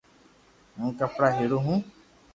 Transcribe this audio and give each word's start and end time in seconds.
ھون 0.77 0.89
ڪپڙا 0.99 1.27
ھيڙيو 1.37 1.57
ھون 1.65 1.77